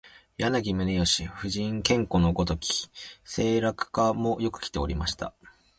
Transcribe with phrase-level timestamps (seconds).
[0.39, 2.89] 柳宗悦、夫人兼子のごとき
[3.23, 5.35] 声楽家もよくきておりました